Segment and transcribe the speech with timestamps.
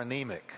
[0.00, 0.52] anemic.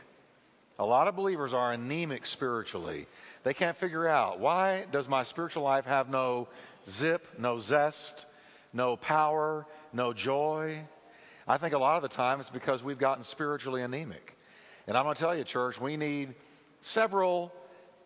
[0.79, 3.07] A lot of believers are anemic spiritually.
[3.45, 6.49] They can't figure out why does my spiritual life have no
[6.89, 8.27] zip, no zest,
[8.73, 10.81] no power, no joy?
[11.47, 14.37] I think a lot of the time it's because we've gotten spiritually anemic.
[14.87, 16.35] And I'm going to tell you, church, we need
[16.81, 17.53] several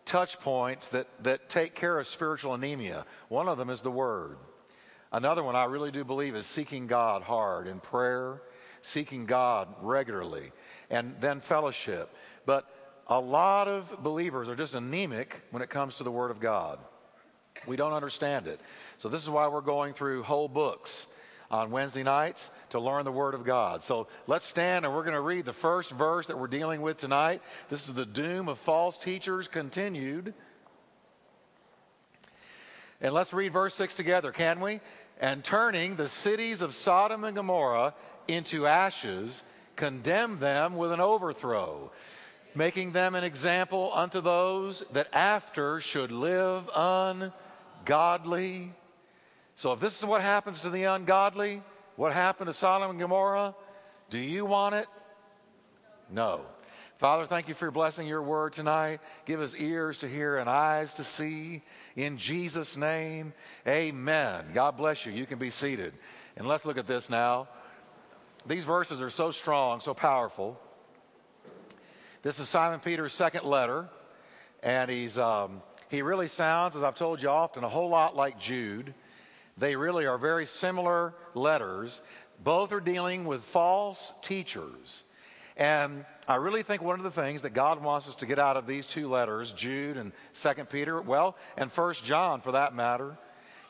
[0.05, 3.05] touch points that, that take care of spiritual anemia.
[3.29, 4.37] One of them is the Word.
[5.11, 8.41] Another one I really do believe is seeking God hard in prayer,
[8.85, 10.51] seeking God regularly,
[10.89, 12.13] and then fellowship.
[12.45, 12.65] But
[13.07, 16.79] a lot of believers are just anemic when it comes to the Word of God.
[17.65, 18.59] We don't understand it.
[18.97, 21.07] So, this is why we're going through whole books
[21.49, 23.81] on Wednesday nights to learn the Word of God.
[23.81, 26.97] So let's stand and we're going to read the first verse that we're dealing with
[26.97, 27.41] tonight.
[27.69, 30.33] This is the doom of false teachers continued.
[33.01, 34.79] And let's read verse 6 together, can we?
[35.19, 37.93] And turning the cities of Sodom and Gomorrah
[38.27, 39.41] into ashes,
[39.75, 41.91] condemned them with an overthrow,
[42.53, 46.69] making them an example unto those that after should live
[47.83, 48.73] ungodly.
[49.55, 51.61] So, if this is what happens to the ungodly,
[51.95, 53.55] what happened to Sodom and Gomorrah,
[54.09, 54.87] do you want it?
[56.09, 56.41] No.
[56.97, 59.01] Father, thank you for blessing your word tonight.
[59.25, 61.61] Give us ears to hear and eyes to see.
[61.97, 63.33] In Jesus' name,
[63.67, 64.45] amen.
[64.53, 65.11] God bless you.
[65.11, 65.93] You can be seated.
[66.37, 67.49] And let's look at this now.
[68.47, 70.59] These verses are so strong, so powerful.
[72.21, 73.89] This is Simon Peter's second letter,
[74.61, 78.39] and he's um, he really sounds, as I've told you often, a whole lot like
[78.39, 78.93] Jude.
[79.57, 82.01] They really are very similar letters.
[82.43, 85.03] Both are dealing with false teachers.
[85.57, 88.57] And I really think one of the things that God wants us to get out
[88.57, 93.17] of these two letters, Jude and Second Peter, well, and First John for that matter,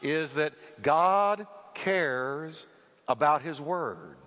[0.01, 2.65] is that God cares
[3.07, 4.17] about his word.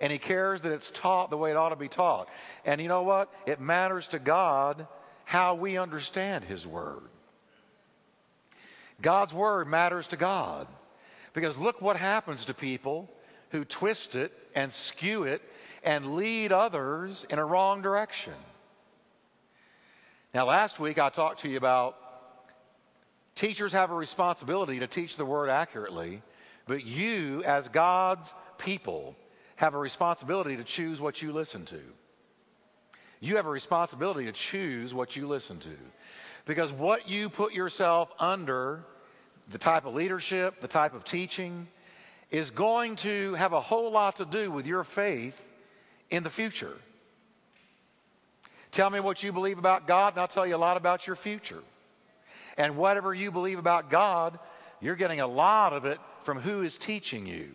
[0.00, 2.28] And he cares that it's taught the way it ought to be taught.
[2.64, 3.32] And you know what?
[3.46, 4.86] It matters to God
[5.24, 7.02] how we understand his word.
[9.00, 10.66] God's word matters to God.
[11.32, 13.10] Because look what happens to people
[13.50, 15.42] who twist it and skew it
[15.82, 18.34] and lead others in a wrong direction.
[20.34, 21.96] Now, last week I talked to you about
[23.34, 26.22] teachers have a responsibility to teach the word accurately,
[26.66, 29.14] but you, as God's people,
[29.56, 31.80] have a responsibility to choose what you listen to.
[33.20, 35.76] You have a responsibility to choose what you listen to.
[36.44, 38.84] Because what you put yourself under
[39.50, 41.66] the type of leadership, the type of teaching,
[42.30, 45.40] is going to have a whole lot to do with your faith
[46.10, 46.76] in the future.
[48.70, 51.16] Tell me what you believe about God, and I'll tell you a lot about your
[51.16, 51.62] future.
[52.58, 54.38] And whatever you believe about God,
[54.80, 57.52] you're getting a lot of it from who is teaching you.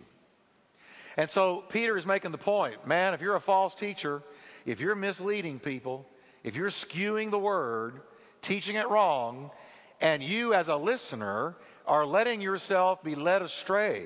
[1.18, 4.24] And so Peter is making the point man, if you're a false teacher,
[4.66, 6.06] if you're misleading people,
[6.44, 8.02] if you're skewing the word,
[8.42, 9.52] teaching it wrong,
[10.00, 11.56] and you as a listener
[11.86, 14.06] are letting yourself be led astray,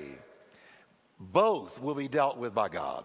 [1.18, 3.04] both will be dealt with by God.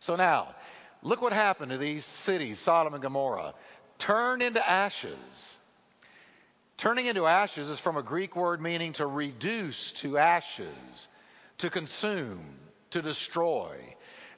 [0.00, 0.54] So now,
[1.02, 3.54] look what happened to these cities, Sodom and Gomorrah.
[3.98, 5.58] Turned into ashes.
[6.76, 11.08] Turning into ashes is from a Greek word meaning to reduce to ashes,
[11.58, 12.40] to consume,
[12.90, 13.76] to destroy.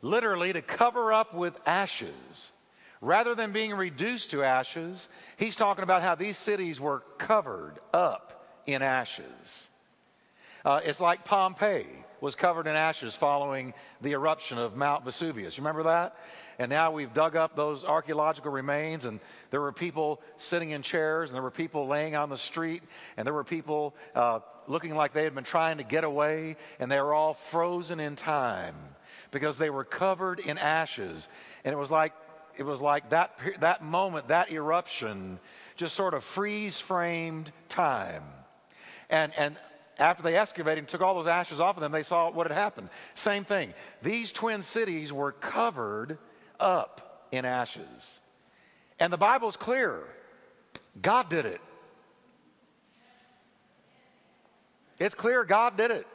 [0.02, 2.52] Literally, to cover up with ashes.
[3.00, 8.46] Rather than being reduced to ashes, he's talking about how these cities were covered up
[8.66, 9.68] in ashes.
[10.64, 15.56] Uh, it's like Pompeii was covered in ashes following the eruption of Mount Vesuvius.
[15.56, 16.16] You remember that?
[16.58, 19.20] And now we've dug up those archaeological remains, and
[19.50, 22.82] there were people sitting in chairs, and there were people laying on the street,
[23.16, 26.90] and there were people uh, looking like they had been trying to get away, and
[26.90, 28.74] they were all frozen in time
[29.30, 31.28] because they were covered in ashes.
[31.64, 32.12] And it was like
[32.56, 35.38] it was like that that moment, that eruption,
[35.76, 38.24] just sort of freeze framed time.
[39.10, 39.56] And, and
[39.98, 42.56] after they excavated and took all those ashes off of them, they saw what had
[42.56, 42.88] happened.
[43.14, 43.74] Same thing.
[44.02, 46.18] These twin cities were covered
[46.60, 48.20] up in ashes.
[49.00, 50.04] And the Bible's clear
[51.00, 51.60] God did it.
[54.98, 56.06] It's clear God did it.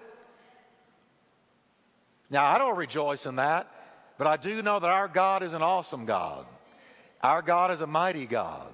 [2.29, 3.69] Now, I don't rejoice in that,
[4.17, 6.45] but I do know that our God is an awesome God.
[7.21, 8.67] Our God is a mighty God.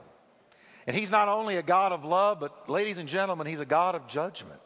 [0.88, 3.96] And He's not only a God of love, but ladies and gentlemen, He's a God
[3.96, 4.60] of judgment.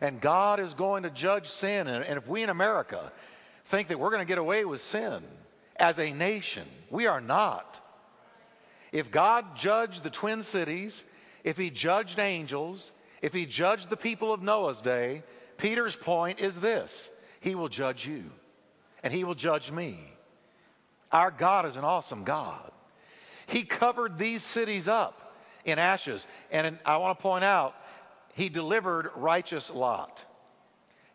[0.00, 1.86] And God is going to judge sin.
[1.86, 3.12] And, if we in America
[3.66, 5.22] think that we're going to get away with sin
[5.76, 7.80] as a nation, we are not.
[8.92, 11.04] If God judged the Twin Cities,
[11.44, 12.90] if He judged angels,
[13.22, 15.22] if He judged the people of Noah's day,
[15.58, 17.10] Peter's point is this
[17.40, 18.24] He will judge you,
[19.02, 19.98] and He will judge me.
[21.12, 22.70] Our God is an awesome God.
[23.46, 26.26] He covered these cities up in ashes.
[26.50, 27.74] And I want to point out,
[28.34, 30.22] he delivered righteous Lot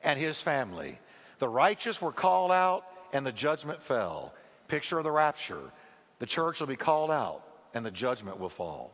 [0.04, 1.00] and his family.
[1.40, 4.34] The righteous were called out and the judgment fell.
[4.68, 5.72] Picture of the rapture.
[6.20, 8.94] The church will be called out and the judgment will fall.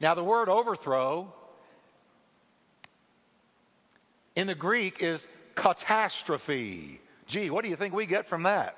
[0.00, 1.32] Now, the word overthrow
[4.34, 7.00] in the Greek is catastrophe.
[7.26, 8.76] Gee, what do you think we get from that?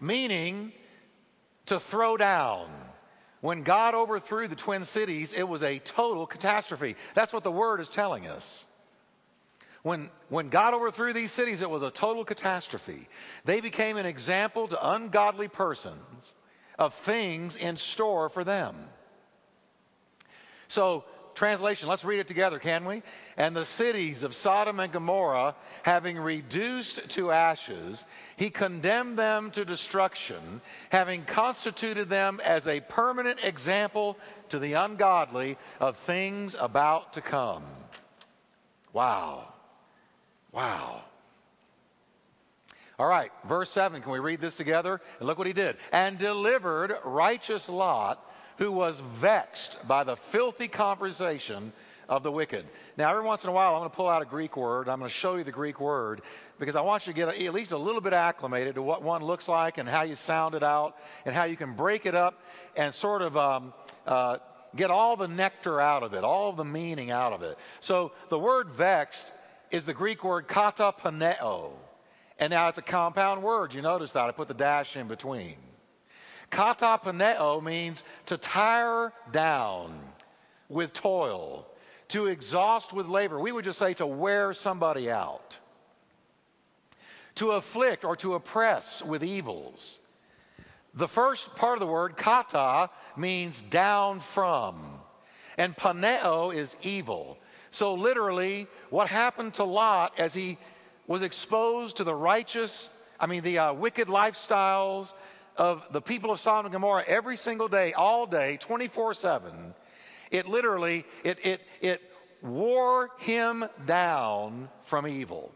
[0.00, 0.72] Meaning
[1.66, 2.68] to throw down.
[3.40, 6.96] When God overthrew the twin cities, it was a total catastrophe.
[7.14, 8.64] That's what the word is telling us.
[9.82, 13.08] When, when God overthrew these cities, it was a total catastrophe.
[13.44, 16.34] They became an example to ungodly persons
[16.78, 18.74] of things in store for them.
[20.66, 21.04] So
[21.38, 23.00] Translation, let's read it together, can we?
[23.36, 25.54] And the cities of Sodom and Gomorrah,
[25.84, 28.02] having reduced to ashes,
[28.36, 34.18] he condemned them to destruction, having constituted them as a permanent example
[34.48, 37.62] to the ungodly of things about to come.
[38.92, 39.52] Wow.
[40.50, 41.02] Wow.
[42.98, 44.02] All right, verse 7.
[44.02, 45.00] Can we read this together?
[45.20, 45.76] And look what he did.
[45.92, 48.27] And delivered righteous Lot
[48.58, 51.72] who was vexed by the filthy conversation
[52.08, 52.66] of the wicked.
[52.96, 54.88] Now, every once in a while, I'm going to pull out a Greek word.
[54.88, 56.22] I'm going to show you the Greek word
[56.58, 59.22] because I want you to get at least a little bit acclimated to what one
[59.22, 62.42] looks like and how you sound it out and how you can break it up
[62.76, 63.74] and sort of um,
[64.06, 64.38] uh,
[64.74, 67.58] get all the nectar out of it, all the meaning out of it.
[67.80, 69.30] So, the word vexed
[69.70, 71.72] is the Greek word katapaneo.
[72.38, 73.74] And now it's a compound word.
[73.74, 75.56] You notice that I put the dash in between.
[76.50, 79.98] Katapaneo means to tire down
[80.68, 81.66] with toil,
[82.08, 83.38] to exhaust with labor.
[83.38, 85.58] We would just say to wear somebody out,
[87.36, 89.98] to afflict or to oppress with evils.
[90.94, 94.80] The first part of the word, kata, means down from,
[95.56, 97.38] and paneo is evil.
[97.70, 100.56] So, literally, what happened to Lot as he
[101.06, 102.88] was exposed to the righteous,
[103.20, 105.12] I mean, the uh, wicked lifestyles,
[105.58, 109.74] of the people of Sodom and Gomorrah every single day, all day, 24 7,
[110.30, 112.00] it literally, it, it, it
[112.42, 115.52] wore him down from evil.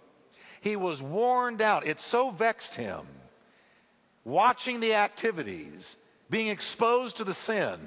[0.61, 1.83] He was worn down.
[1.87, 3.07] It so vexed him
[4.25, 5.97] watching the activities,
[6.31, 7.79] being exposed to the sin,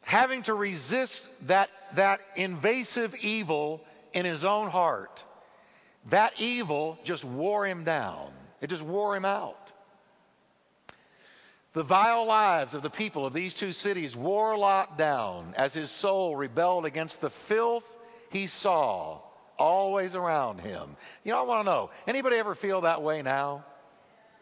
[0.00, 5.22] having to resist that, that invasive evil in his own heart.
[6.10, 8.30] That evil just wore him down.
[8.60, 9.72] It just wore him out.
[11.74, 15.90] The vile lives of the people of these two cities wore Lot down as his
[15.90, 17.84] soul rebelled against the filth
[18.30, 19.18] he saw
[19.58, 20.96] always around him.
[21.24, 23.64] You know, I want to know anybody ever feel that way now?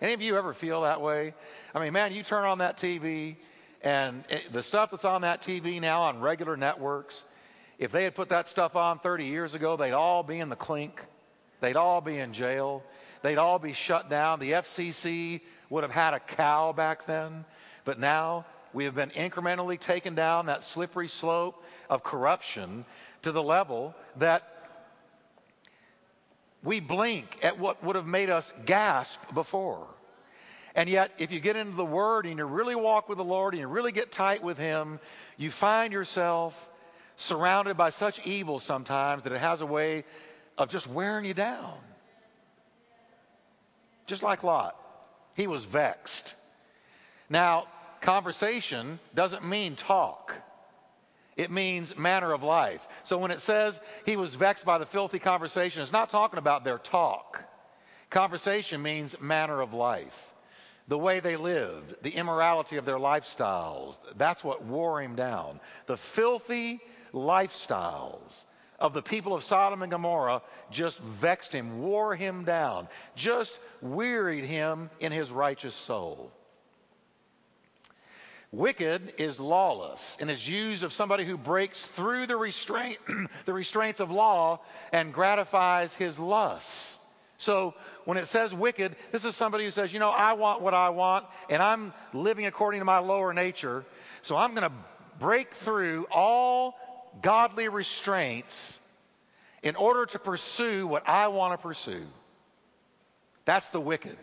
[0.02, 1.32] Any of you ever feel that way?
[1.75, 3.37] I mean, man, you turn on that TV,
[3.82, 7.25] and it, the stuff that's on that TV now on regular networks,
[7.78, 10.56] if they had put that stuff on 30 years ago, they'd all be in the
[10.56, 11.02] clink.
[11.61, 12.82] They'd all be in jail.
[13.23, 14.40] They'd all be shut down.
[14.40, 15.40] The FCC
[15.72, 17.46] would have had a cow back then,
[17.86, 22.84] but now we have been incrementally taken down that slippery slope of corruption
[23.22, 24.69] to the level that
[26.62, 29.86] we blink at what would have made us gasp before.
[30.74, 33.54] And yet, if you get into the Word and you really walk with the Lord
[33.54, 35.00] and you really get tight with Him,
[35.38, 36.68] you find yourself
[37.16, 40.04] surrounded by such evil sometimes that it has a way
[40.58, 41.78] of just wearing you down.
[44.06, 44.76] Just like Lot.
[45.34, 46.34] He was vexed.
[47.28, 47.66] Now,
[48.00, 50.34] conversation doesn't mean talk.
[51.36, 52.86] It means manner of life.
[53.04, 56.64] So when it says he was vexed by the filthy conversation, it's not talking about
[56.64, 57.42] their talk.
[58.10, 60.34] Conversation means manner of life.
[60.88, 65.60] The way they lived, the immorality of their lifestyles, that's what wore him down.
[65.86, 66.80] The filthy
[67.14, 68.44] lifestyles
[68.82, 74.44] of the people of Sodom and Gomorrah just vexed him, wore him down, just wearied
[74.44, 76.32] him in his righteous soul.
[78.50, 82.98] Wicked is lawless and is used of somebody who breaks through the, restraint,
[83.46, 84.60] the restraints of law
[84.92, 86.98] and gratifies his lusts.
[87.38, 87.74] So
[88.04, 90.90] when it says wicked, this is somebody who says, you know, I want what I
[90.90, 93.84] want and I'm living according to my lower nature.
[94.22, 94.76] So I'm going to
[95.20, 96.76] break through all
[97.21, 98.81] godly restraints
[99.62, 102.07] in order to pursue what I want to pursue.
[103.45, 104.16] That's the wicked.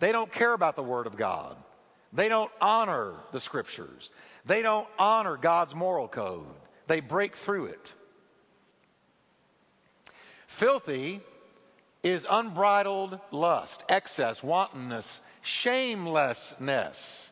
[0.00, 1.56] They don't care about the Word of God.
[2.12, 4.10] They don't honor the Scriptures.
[4.44, 6.46] They don't honor God's moral code.
[6.86, 7.92] They break through it.
[10.46, 11.20] Filthy
[12.02, 17.30] is unbridled lust, excess, wantonness, shamelessness.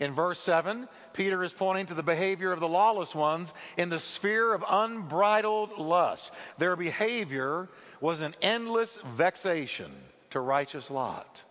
[0.00, 3.98] In verse 7, Peter is pointing to the behavior of the lawless ones in the
[3.98, 6.30] sphere of unbridled lust.
[6.56, 7.68] Their behavior
[8.00, 9.90] was an endless vexation
[10.30, 11.42] to righteous Lot.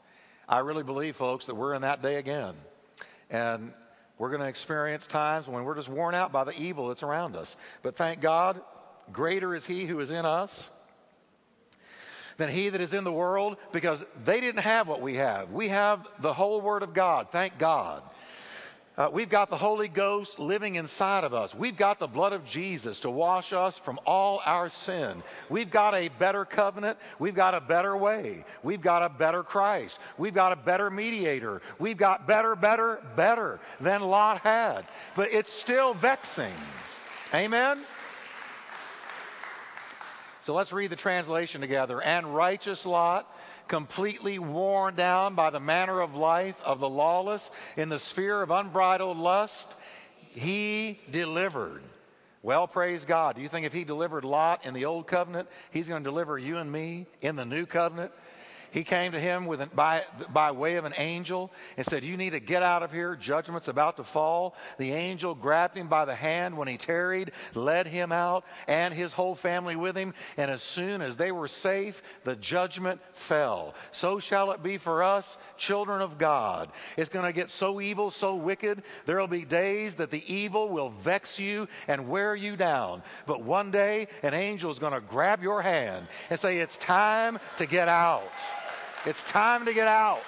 [0.48, 2.56] I really believe, folks, that we're in that day again.
[3.30, 3.74] And
[4.18, 7.36] we're going to experience times when we're just worn out by the evil that's around
[7.36, 7.58] us.
[7.84, 8.62] But thank God,
[9.12, 10.70] greater is He who is in us
[12.38, 15.52] than he that is in the world because they didn't have what we have.
[15.52, 17.30] We have the whole Word of God.
[17.32, 18.04] Thank God.
[18.98, 21.54] Uh, we've got the Holy Ghost living inside of us.
[21.54, 25.22] We've got the blood of Jesus to wash us from all our sin.
[25.50, 26.98] We've got a better covenant.
[27.20, 28.44] We've got a better way.
[28.64, 30.00] We've got a better Christ.
[30.18, 31.62] We've got a better mediator.
[31.78, 34.88] We've got better, better, better than Lot had.
[35.16, 36.54] But it's still vexing.
[37.36, 37.84] Amen?
[40.42, 42.02] So let's read the translation together.
[42.02, 43.32] And righteous Lot
[43.68, 48.52] completely worn down by the manner of life of the lawless in the sphere of
[48.52, 49.74] unbridled lust,
[50.34, 51.82] he delivered.
[52.44, 53.36] Well, praise God.
[53.36, 56.38] Do you think if he delivered Lot in the old covenant, he's going to deliver
[56.38, 58.12] you and me in the new covenant?
[58.72, 62.18] He came to him with an, by, by way of an angel and said, You
[62.18, 63.16] need to get out of here.
[63.16, 64.56] Judgment's about to fall.
[64.78, 69.14] The angel grabbed him by the hand when he tarried, led him out, and his
[69.14, 70.14] whole family with him.
[70.38, 73.74] And as soon as they were safe, the judgment fell.
[73.92, 76.70] So shall it be for us, children of God.
[76.98, 78.84] It's going to get so evil, so wicked.
[79.06, 83.04] There will be days that the evil will vex you and wear you down.
[83.26, 87.40] But one day, an angel is going to grab your hand and say, It's time
[87.58, 88.32] to get out.
[89.08, 90.22] It's time to get out.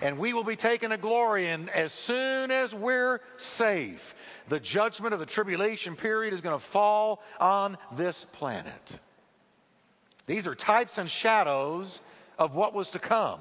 [0.00, 1.48] And we will be taken to glory.
[1.48, 4.14] And as soon as we're safe,
[4.48, 8.98] the judgment of the tribulation period is going to fall on this planet.
[10.28, 11.98] These are types and shadows
[12.38, 13.40] of what was to come.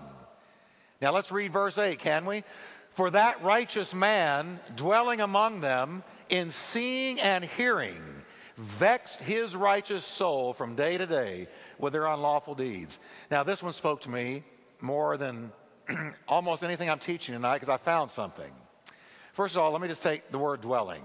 [1.00, 2.44] Now let's read verse 8, can we?
[2.96, 8.23] For that righteous man dwelling among them in seeing and hearing
[8.58, 11.48] vexed his righteous soul from day to day
[11.80, 13.00] with their unlawful deeds.
[13.32, 14.44] Now, this one spoke to me
[14.82, 15.52] more than
[16.28, 18.52] almost anything I'm teaching tonight because I found something.
[19.34, 21.04] First of all, let me just take the word dwelling.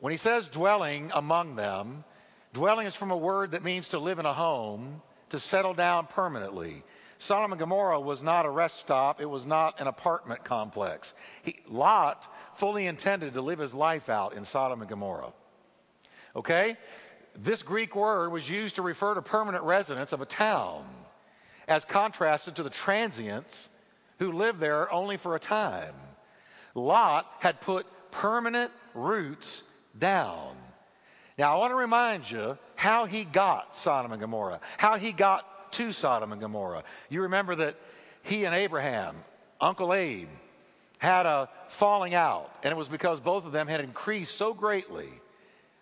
[0.00, 2.04] When he says dwelling among them,
[2.52, 6.06] dwelling is from a word that means to live in a home, to settle down
[6.06, 6.82] permanently.
[7.18, 11.14] Sodom and Gomorrah was not a rest stop, it was not an apartment complex.
[11.42, 12.26] He, Lot
[12.56, 15.32] fully intended to live his life out in Sodom and Gomorrah.
[16.34, 16.76] Okay?
[17.36, 20.84] This Greek word was used to refer to permanent residents of a town,
[21.68, 23.68] as contrasted to the transients
[24.18, 25.94] who lived there only for a time.
[26.74, 29.62] Lot had put permanent roots
[29.98, 30.56] down.
[31.38, 35.72] Now, I want to remind you how he got Sodom and Gomorrah, how he got
[35.72, 36.84] to Sodom and Gomorrah.
[37.08, 37.76] You remember that
[38.22, 39.16] he and Abraham,
[39.60, 40.28] Uncle Abe,
[40.98, 45.08] had a falling out, and it was because both of them had increased so greatly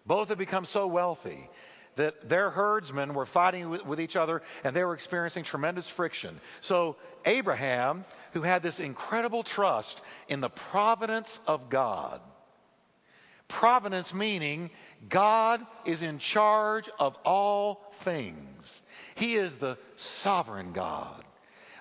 [0.06, 1.48] both had become so wealthy
[1.96, 6.40] that their herdsmen were fighting with, with, each other and they were experiencing tremendous friction.
[6.60, 12.20] So, Abraham, who had this incredible trust in the providence of God,
[13.48, 14.70] providence meaning
[15.08, 18.82] God is in charge of all things,
[19.14, 21.24] He is the sovereign God.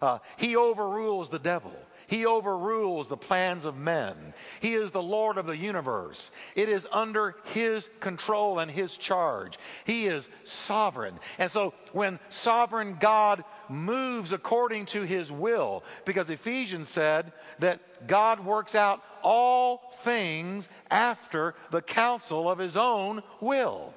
[0.01, 1.73] Uh, he overrules the devil.
[2.09, 4.33] He overrules the plans of men.
[4.61, 6.31] He is the Lord of the universe.
[6.55, 9.59] It is under His control and His charge.
[9.85, 11.19] He is sovereign.
[11.37, 18.43] And so when sovereign God moves according to His will, because Ephesians said that God
[18.43, 23.93] works out all things after the counsel of His own will.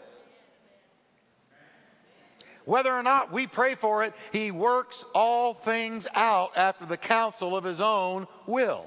[2.64, 7.56] Whether or not we pray for it, He works all things out after the counsel
[7.56, 8.84] of His own will.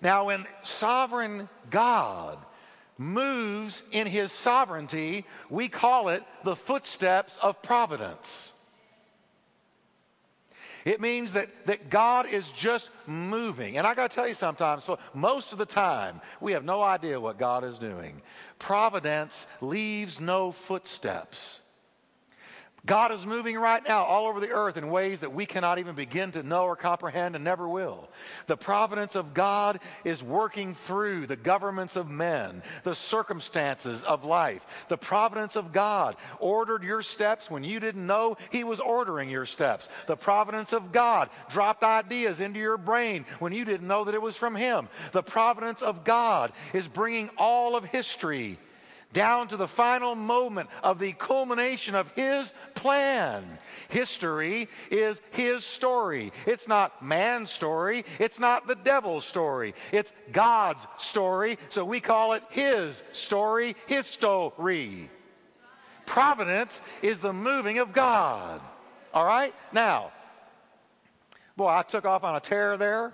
[0.00, 2.38] Now, when sovereign God
[2.98, 8.52] moves in His sovereignty, we call it the footsteps of providence.
[10.84, 13.78] It means that, that God is just moving.
[13.78, 16.82] And I got to tell you sometimes, so most of the time, we have no
[16.82, 18.20] idea what God is doing.
[18.58, 21.60] Providence leaves no footsteps.
[22.84, 25.94] God is moving right now all over the earth in ways that we cannot even
[25.94, 28.08] begin to know or comprehend and never will.
[28.48, 34.66] The providence of God is working through the governments of men, the circumstances of life.
[34.88, 39.46] The providence of God ordered your steps when you didn't know He was ordering your
[39.46, 39.88] steps.
[40.08, 44.22] The providence of God dropped ideas into your brain when you didn't know that it
[44.22, 44.88] was from Him.
[45.12, 48.58] The providence of God is bringing all of history
[49.12, 53.58] down to the final moment of the culmination of his plan.
[53.88, 56.32] History is his story.
[56.46, 58.04] It's not man's story.
[58.18, 59.74] It's not the devil's story.
[59.92, 61.58] It's God's story.
[61.68, 65.10] So we call it his story, his story.
[66.06, 68.60] Providence is the moving of God.
[69.14, 69.54] All right?
[69.72, 70.12] Now,
[71.56, 73.12] boy, I took off on a tear there.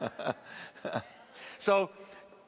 [1.58, 1.90] so,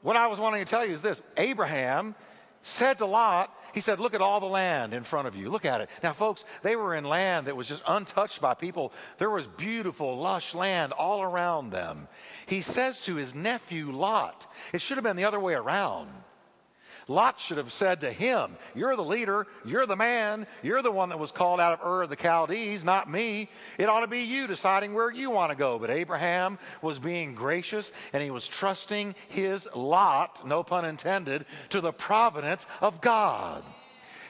[0.03, 2.15] what I was wanting to tell you is this Abraham
[2.63, 5.51] said to Lot, he said, Look at all the land in front of you.
[5.51, 5.91] Look at it.
[6.03, 8.93] Now, folks, they were in land that was just untouched by people.
[9.19, 12.09] There was beautiful, lush land all around them.
[12.47, 16.09] He says to his nephew Lot, it should have been the other way around.
[17.11, 21.09] Lot should have said to him, You're the leader, you're the man, you're the one
[21.09, 23.49] that was called out of Ur of the Chaldees, not me.
[23.79, 25.79] It ought to be you deciding where you want to go.
[25.79, 31.81] But Abraham was being gracious and he was trusting his lot, no pun intended, to
[31.81, 33.65] the providence of God.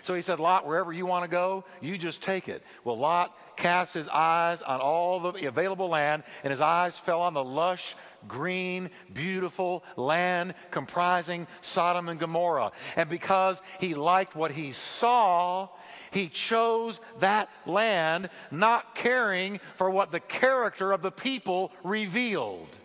[0.04, 2.62] So he said, Lot, wherever you want to go, you just take it.
[2.84, 7.34] Well, Lot cast his eyes on all the available land, and his eyes fell on
[7.34, 7.94] the lush
[8.26, 12.72] green, beautiful land comprising Sodom and Gomorrah.
[12.96, 15.68] And because he liked what he saw,
[16.10, 22.78] he chose that land, not caring for what the character of the people revealed.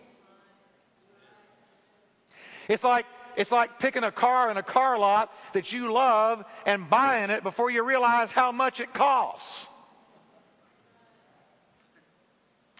[2.68, 6.88] It's like it's like picking a car in a car lot that you love and
[6.88, 9.66] buying it before you realize how much it costs.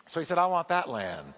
[0.07, 1.35] So he said, I want that land.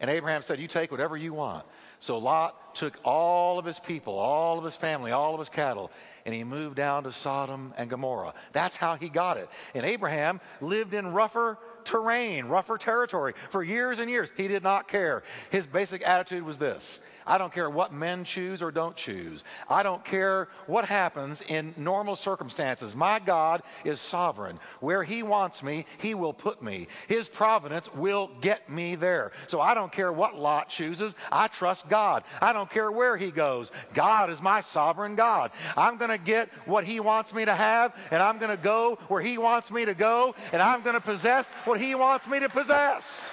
[0.00, 1.64] And Abraham said, You take whatever you want.
[1.98, 5.90] So Lot took all of his people, all of his family, all of his cattle,
[6.24, 8.32] and he moved down to Sodom and Gomorrah.
[8.52, 9.48] That's how he got it.
[9.74, 14.30] And Abraham lived in rougher terrain, rougher territory for years and years.
[14.36, 15.22] He did not care.
[15.50, 19.44] His basic attitude was this I don't care what men choose or don't choose.
[19.68, 22.96] I don't care what happens in normal circumstances.
[22.96, 24.58] My God is sovereign.
[24.80, 26.88] Where He wants me, He will put me.
[27.06, 29.30] His providence will get me there.
[29.46, 31.14] So I don't care what Lot chooses.
[31.30, 32.24] I trust God.
[32.42, 33.70] I don't care where He goes.
[33.94, 35.52] God is my sovereign God.
[35.76, 38.98] I'm going to get what He wants me to have, and I'm going to go
[39.06, 42.40] where He wants me to go, and I'm going to possess what He wants me
[42.40, 43.30] to possess.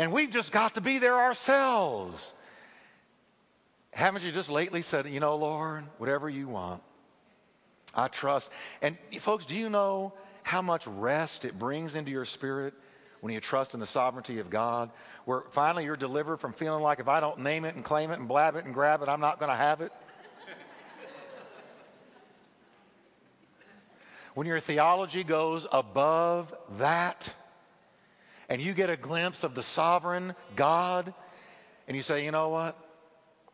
[0.00, 2.32] And we've just got to be there ourselves.
[3.92, 6.82] Haven't you just lately said, you know, Lord, whatever you want,
[7.94, 8.50] I trust.
[8.80, 12.72] And folks, do you know how much rest it brings into your spirit
[13.20, 14.90] when you trust in the sovereignty of God?
[15.26, 18.18] Where finally you're delivered from feeling like if I don't name it and claim it
[18.18, 19.92] and blab it and grab it, I'm not going to have it.
[24.32, 27.34] when your theology goes above that,
[28.50, 31.14] and you get a glimpse of the sovereign God,
[31.86, 32.76] and you say, you know what?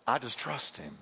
[0.06, 0.96] I just trust Him.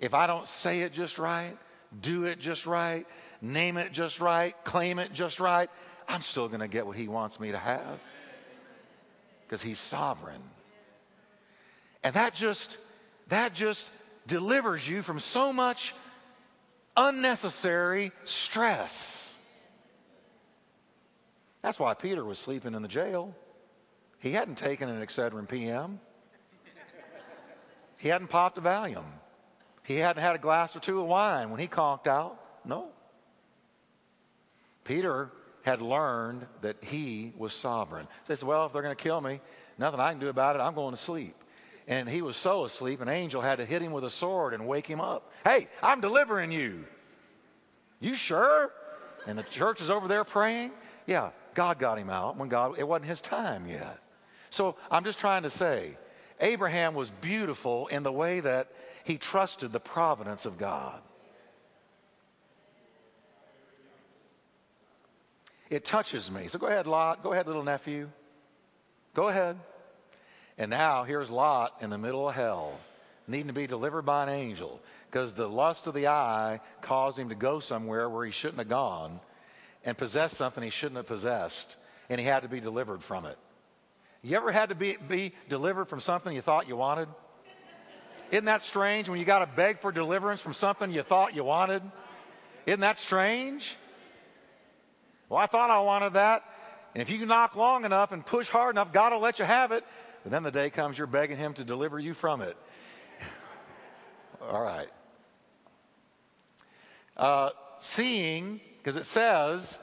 [0.00, 1.56] If I don't say it just right,
[2.02, 3.06] do it just right,
[3.40, 5.70] name it just right, claim it just right,
[6.08, 8.00] I'm still going to get what He wants me to have
[9.46, 10.42] because He's sovereign.
[12.02, 12.78] And that just,
[13.28, 13.86] that just
[14.26, 15.94] delivers you from so much
[16.96, 19.29] unnecessary stress.
[21.62, 23.34] That's why Peter was sleeping in the jail.
[24.18, 26.00] He hadn't taken an Excedrin PM.
[27.96, 29.04] He hadn't popped a Valium.
[29.82, 32.38] He hadn't had a glass or two of wine when he conked out.
[32.64, 32.88] No.
[34.84, 35.30] Peter
[35.62, 38.06] had learned that he was sovereign.
[38.26, 39.40] So he said, Well, if they're going to kill me,
[39.78, 40.60] nothing I can do about it.
[40.60, 41.34] I'm going to sleep.
[41.86, 44.66] And he was so asleep, an angel had to hit him with a sword and
[44.66, 45.32] wake him up.
[45.44, 46.84] Hey, I'm delivering you.
[47.98, 48.70] You sure?
[49.26, 50.70] And the church is over there praying.
[51.06, 53.98] Yeah, God got him out when God, it wasn't his time yet.
[54.50, 55.96] So I'm just trying to say,
[56.40, 58.68] Abraham was beautiful in the way that
[59.04, 61.00] he trusted the providence of God.
[65.68, 66.48] It touches me.
[66.48, 67.22] So go ahead, Lot.
[67.22, 68.10] Go ahead, little nephew.
[69.14, 69.56] Go ahead.
[70.58, 72.78] And now here's Lot in the middle of hell,
[73.28, 77.28] needing to be delivered by an angel because the lust of the eye caused him
[77.28, 79.20] to go somewhere where he shouldn't have gone
[79.84, 81.76] and possessed something he shouldn't have possessed,
[82.08, 83.38] and he had to be delivered from it.
[84.22, 87.08] You ever had to be, be delivered from something you thought you wanted?
[88.30, 91.42] Isn't that strange when you got to beg for deliverance from something you thought you
[91.42, 91.82] wanted?
[92.66, 93.76] Isn't that strange?
[95.28, 96.44] Well, I thought I wanted that.
[96.94, 99.72] And if you knock long enough and push hard enough, God will let you have
[99.72, 99.84] it.
[100.22, 102.56] But then the day comes you're begging Him to deliver you from it.
[104.42, 104.88] All right.
[107.16, 109.78] Uh, seeing because it says,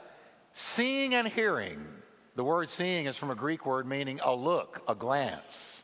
[0.52, 1.86] seeing and hearing.
[2.34, 5.82] The word seeing is from a Greek word meaning a look, a glance.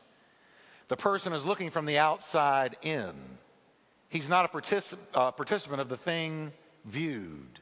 [0.87, 3.13] The person is looking from the outside in.
[4.09, 6.51] He's not a particip- uh, participant of the thing
[6.85, 7.59] viewed.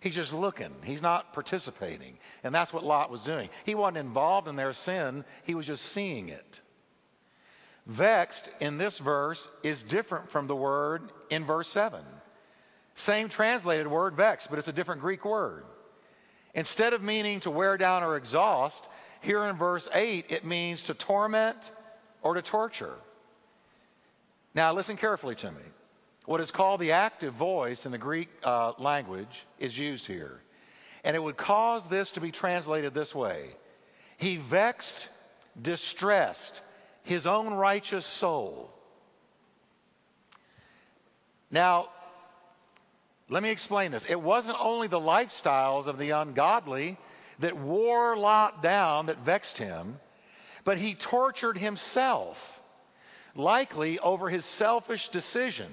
[0.00, 0.74] He's just looking.
[0.84, 2.18] He's not participating.
[2.42, 3.48] And that's what Lot was doing.
[3.64, 6.60] He wasn't involved in their sin, he was just seeing it.
[7.86, 12.02] Vexed in this verse is different from the word in verse 7.
[12.94, 15.64] Same translated word, vex, but it's a different Greek word.
[16.54, 18.86] Instead of meaning to wear down or exhaust,
[19.20, 21.70] here in verse 8, it means to torment
[22.22, 22.94] or to torture.
[24.54, 25.62] Now, listen carefully to me.
[26.26, 30.40] What is called the active voice in the Greek uh, language is used here.
[31.04, 33.50] And it would cause this to be translated this way
[34.18, 35.08] He vexed,
[35.60, 36.60] distressed
[37.02, 38.70] his own righteous soul.
[41.50, 41.88] Now,
[43.32, 44.04] let me explain this.
[44.04, 46.98] It wasn't only the lifestyles of the ungodly
[47.38, 49.98] that wore Lot down, that vexed him,
[50.64, 52.60] but he tortured himself,
[53.34, 55.72] likely over his selfish decision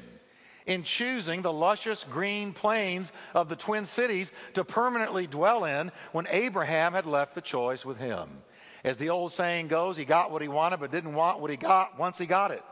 [0.66, 6.28] in choosing the luscious green plains of the Twin Cities to permanently dwell in when
[6.30, 8.30] Abraham had left the choice with him.
[8.86, 11.58] As the old saying goes, he got what he wanted but didn't want what he
[11.58, 12.64] got once he got it.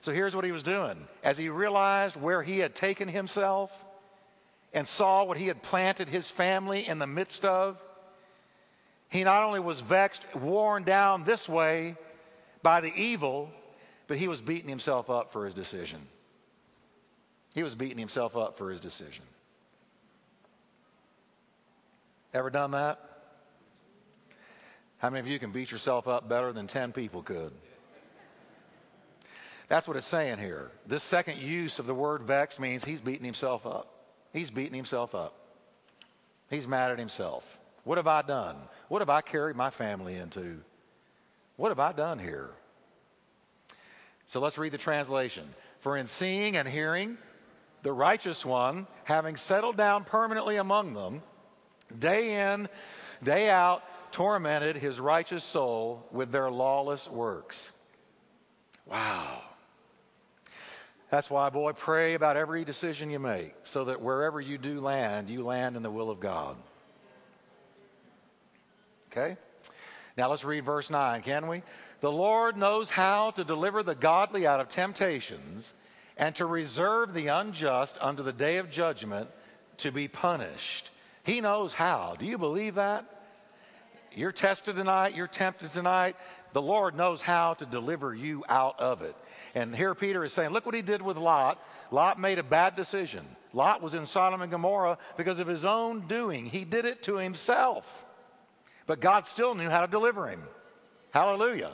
[0.00, 1.08] So here's what he was doing.
[1.22, 3.72] As he realized where he had taken himself
[4.72, 7.82] and saw what he had planted his family in the midst of,
[9.08, 11.96] he not only was vexed, worn down this way
[12.62, 13.50] by the evil,
[14.06, 16.00] but he was beating himself up for his decision.
[17.54, 19.24] He was beating himself up for his decision.
[22.34, 23.00] Ever done that?
[24.98, 27.52] How many of you can beat yourself up better than 10 people could?
[29.68, 30.70] That's what it's saying here.
[30.86, 33.92] This second use of the word vex means he's beating himself up.
[34.32, 35.34] He's beating himself up.
[36.48, 37.58] He's mad at himself.
[37.84, 38.56] What have I done?
[38.88, 40.60] What have I carried my family into?
[41.56, 42.50] What have I done here?
[44.28, 45.44] So let's read the translation.
[45.80, 47.18] For in seeing and hearing,
[47.82, 51.22] the righteous one, having settled down permanently among them,
[51.98, 52.68] day in,
[53.22, 57.70] day out, tormented his righteous soul with their lawless works.
[58.86, 59.42] Wow.
[61.10, 65.30] That's why, boy, pray about every decision you make so that wherever you do land,
[65.30, 66.56] you land in the will of God.
[69.10, 69.36] Okay?
[70.16, 71.62] Now let's read verse 9, can we?
[72.00, 75.72] The Lord knows how to deliver the godly out of temptations
[76.16, 79.30] and to reserve the unjust unto the day of judgment
[79.78, 80.90] to be punished.
[81.22, 82.16] He knows how.
[82.18, 83.04] Do you believe that?
[84.14, 86.16] You're tested tonight, you're tempted tonight.
[86.52, 89.14] The Lord knows how to deliver you out of it.
[89.54, 91.62] And here Peter is saying, look what he did with Lot.
[91.90, 93.24] Lot made a bad decision.
[93.52, 96.46] Lot was in Sodom and Gomorrah because of his own doing.
[96.46, 98.06] He did it to himself.
[98.86, 100.42] But God still knew how to deliver him.
[101.10, 101.72] Hallelujah.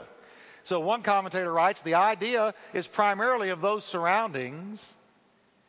[0.63, 4.93] So one commentator writes the idea is primarily of those surroundings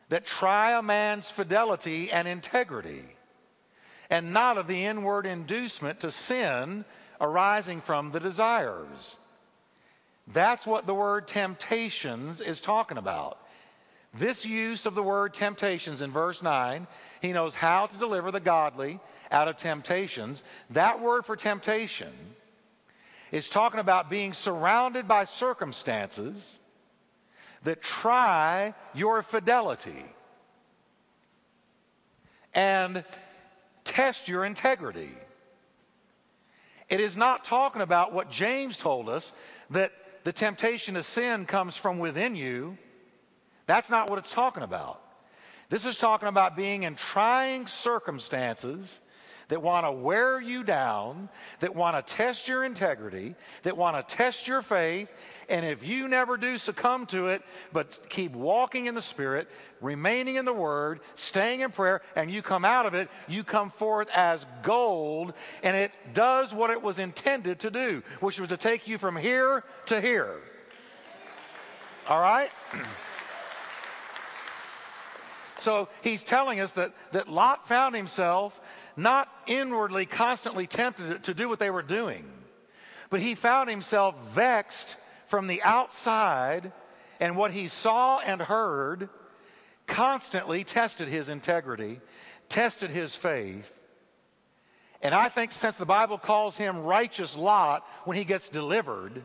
[0.09, 3.05] that try a man's fidelity and integrity
[4.09, 6.85] and not of the inward inducement to sin
[7.21, 9.17] arising from the desires.
[10.33, 13.39] That's what the word temptations is talking about.
[14.19, 16.87] This use of the word temptations in verse 9,
[17.21, 18.99] he knows how to deliver the godly
[19.31, 20.43] out of temptations.
[20.71, 22.13] That word for temptation
[23.31, 26.59] is talking about being surrounded by circumstances
[27.65, 30.05] that try your fidelity.
[32.55, 33.05] And
[33.85, 35.11] test your integrity.
[36.88, 39.33] It is not talking about what James told us
[39.70, 39.92] that
[40.25, 42.79] the temptation to sin comes from within you.
[43.66, 45.03] That's not what it's talking about.
[45.68, 49.01] This is talking about being in trying circumstances
[49.49, 51.29] that want to wear you down,
[51.61, 55.09] that want to test your integrity, that want to test your faith.
[55.49, 59.49] And if you never do succumb to it, but keep walking in the Spirit,
[59.81, 63.71] remaining in the Word, staying in prayer, and you come out of it, you come
[63.71, 65.33] forth as gold,
[65.63, 69.15] and it does what it was intended to do, which was to take you from
[69.15, 70.41] here to here.
[72.09, 72.51] All right?
[75.59, 78.61] So he's telling us that, that Lot found himself
[78.97, 82.25] not inwardly constantly tempted to do what they were doing,
[83.11, 84.97] but he found himself vexed
[85.29, 86.73] from the outside,
[87.21, 89.09] and what he saw and heard
[89.87, 92.01] constantly tested his integrity,
[92.49, 93.73] tested his faith.
[95.03, 99.23] And I think since the Bible calls him righteous Lot when he gets delivered,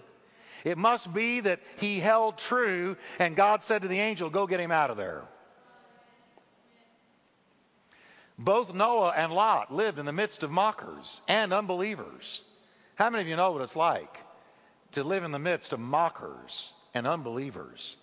[0.64, 4.60] it must be that he held true, and God said to the angel, Go get
[4.60, 5.24] him out of there.
[8.38, 12.41] Both Noah and Lot lived in the midst of mockers and unbelievers.
[12.96, 14.20] How many of you know what it's like
[14.94, 17.98] to live in the midst of mockers and unbelievers?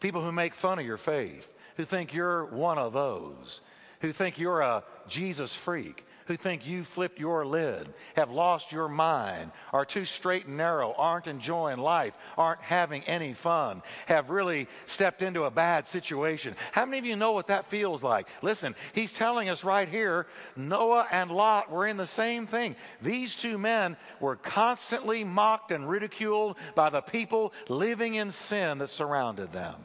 [0.00, 3.60] People who make fun of your faith, who think you're one of those,
[4.00, 8.88] who think you're a Jesus freak, who think you flipped your lid, have lost your
[8.88, 14.68] mind, are too straight and narrow, aren't enjoying life, aren't having any fun, have really
[14.86, 16.54] stepped into a bad situation.
[16.72, 18.28] How many of you know what that feels like?
[18.42, 22.76] Listen, he's telling us right here Noah and Lot were in the same thing.
[23.00, 28.90] These two men were constantly mocked and ridiculed by the people living in sin that
[28.90, 29.76] surrounded them.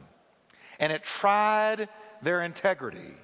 [0.78, 1.88] And it tried
[2.22, 3.14] their integrity.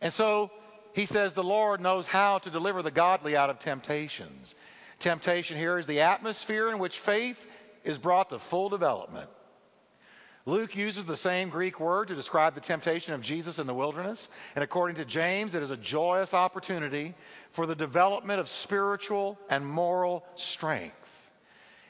[0.00, 0.50] And so
[0.94, 4.54] he says the Lord knows how to deliver the godly out of temptations.
[5.00, 7.46] Temptation here is the atmosphere in which faith
[7.82, 9.28] is brought to full development.
[10.46, 14.28] Luke uses the same Greek word to describe the temptation of Jesus in the wilderness.
[14.54, 17.14] And according to James, it is a joyous opportunity
[17.50, 21.03] for the development of spiritual and moral strength.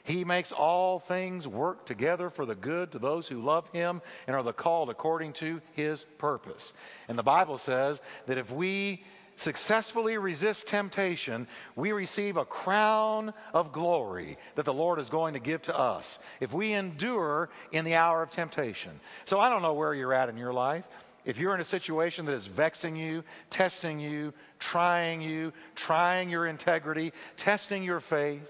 [0.05, 4.35] He makes all things work together for the good to those who love him and
[4.35, 6.73] are the called according to his purpose.
[7.07, 9.03] And the Bible says that if we
[9.35, 15.39] successfully resist temptation, we receive a crown of glory that the Lord is going to
[15.39, 18.91] give to us if we endure in the hour of temptation.
[19.25, 20.87] So I don't know where you're at in your life.
[21.25, 26.45] If you're in a situation that is vexing you, testing you, trying you, trying your
[26.45, 28.47] integrity, testing your faith,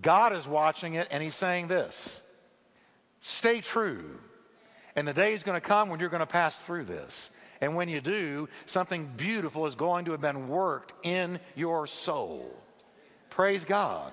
[0.00, 2.22] God is watching it and he's saying this
[3.20, 4.18] stay true.
[4.96, 7.30] And the day is going to come when you're going to pass through this.
[7.60, 12.52] And when you do, something beautiful is going to have been worked in your soul.
[13.30, 14.12] Praise God.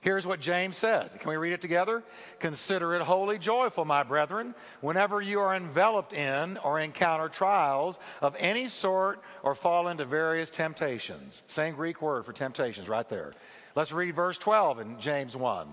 [0.00, 1.18] Here's what James said.
[1.18, 2.04] Can we read it together?
[2.38, 8.36] Consider it wholly joyful, my brethren, whenever you are enveloped in or encounter trials of
[8.38, 11.42] any sort or fall into various temptations.
[11.48, 13.32] Same Greek word for temptations right there.
[13.76, 15.68] Let's read verse 12 in James 1.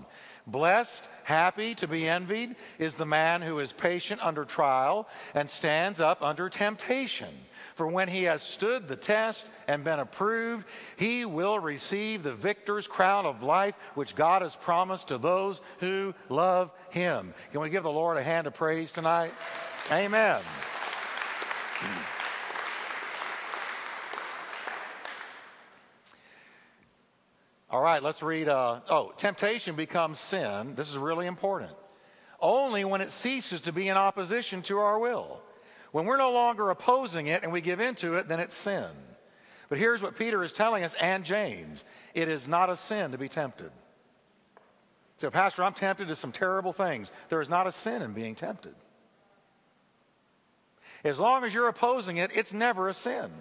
[0.46, 6.00] Blessed, happy, to be envied is the man who is patient under trial and stands
[6.02, 7.30] up under temptation.
[7.76, 10.66] For when he has stood the test and been approved,
[10.98, 16.14] he will receive the victor's crown of life, which God has promised to those who
[16.28, 17.32] love him.
[17.52, 19.32] Can we give the Lord a hand of praise tonight?
[19.90, 20.42] Amen.
[27.74, 28.48] All right, let's read.
[28.48, 30.76] Uh, oh, temptation becomes sin.
[30.76, 31.72] This is really important.
[32.38, 35.42] Only when it ceases to be in opposition to our will.
[35.90, 38.86] When we're no longer opposing it and we give into it, then it's sin.
[39.68, 41.82] But here's what Peter is telling us and James
[42.14, 43.72] it is not a sin to be tempted.
[45.20, 47.10] So, Pastor, I'm tempted to some terrible things.
[47.28, 48.76] There is not a sin in being tempted.
[51.02, 53.32] As long as you're opposing it, it's never a sin.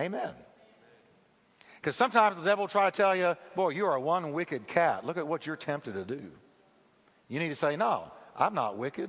[0.00, 0.34] Amen.
[1.86, 5.06] Because sometimes the devil will try to tell you, boy, you are one wicked cat.
[5.06, 6.20] Look at what you're tempted to do.
[7.28, 9.08] You need to say, no, I'm not wicked.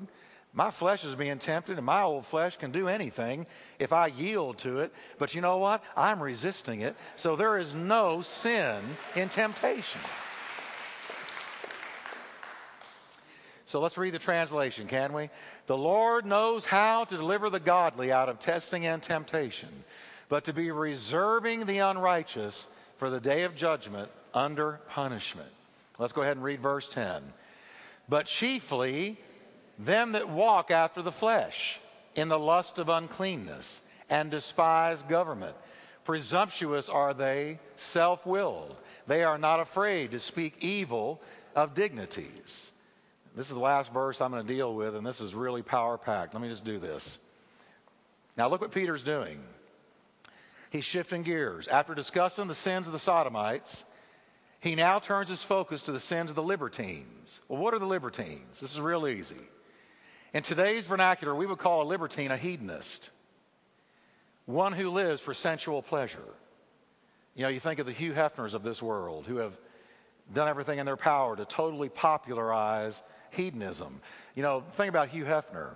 [0.53, 3.47] My flesh is being tempted, and my old flesh can do anything
[3.79, 4.93] if I yield to it.
[5.17, 5.83] But you know what?
[5.95, 6.95] I'm resisting it.
[7.15, 8.83] So there is no sin
[9.15, 10.01] in temptation.
[13.65, 15.31] So let's read the translation, can we?
[15.65, 19.83] The Lord knows how to deliver the godly out of testing and temptation
[20.29, 25.49] but to be reserving the unrighteous for the day of judgment under punishment.
[25.99, 27.21] Let's go ahead and read verse 10.
[28.09, 29.17] But chiefly
[29.79, 31.79] them that walk after the flesh
[32.15, 35.55] in the lust of uncleanness and despise government.
[36.03, 38.75] Presumptuous are they, self willed.
[39.07, 41.21] They are not afraid to speak evil
[41.55, 42.71] of dignities.
[43.35, 45.97] This is the last verse I'm going to deal with, and this is really power
[45.97, 46.33] packed.
[46.33, 47.19] Let me just do this.
[48.35, 49.39] Now, look what Peter's doing
[50.69, 51.67] he's shifting gears.
[51.67, 53.85] After discussing the sins of the Sodomites,
[54.59, 57.39] he now turns his focus to the sins of the libertines.
[57.47, 58.59] Well, what are the libertines?
[58.59, 59.35] This is real easy.
[60.33, 63.09] In today's vernacular, we would call a libertine a hedonist,
[64.45, 66.19] one who lives for sensual pleasure.
[67.35, 69.53] You know, you think of the Hugh Hefners of this world who have
[70.33, 74.01] done everything in their power to totally popularize hedonism.
[74.35, 75.75] You know, the thing about Hugh Hefner